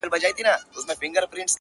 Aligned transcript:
•پردې 0.03 0.11
مځکه 0.13 0.29
دي 0.37 0.43
خزان 0.75 0.97
خېمې 0.99 1.19
وهلي- 1.19 1.43